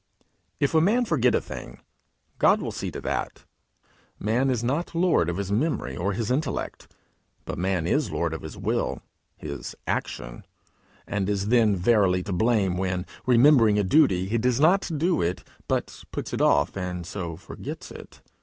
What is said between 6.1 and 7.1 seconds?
his intellect.